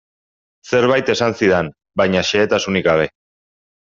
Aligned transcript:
Zerbait 0.77 1.09
esan 1.13 1.35
zidan, 1.41 1.69
baina 2.01 2.25
xehetasunik 2.29 2.87
gabe. 2.91 3.09